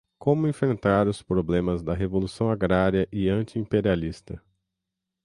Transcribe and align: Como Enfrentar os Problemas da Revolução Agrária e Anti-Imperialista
Como 0.17 0.47
Enfrentar 0.47 1.07
os 1.07 1.21
Problemas 1.21 1.83
da 1.83 1.93
Revolução 1.93 2.49
Agrária 2.49 3.07
e 3.11 3.29
Anti-Imperialista 3.29 4.41